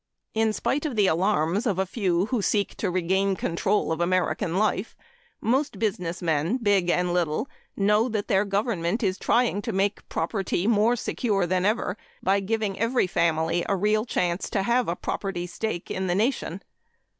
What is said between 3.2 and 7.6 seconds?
control of American life, most businessmen, big and little,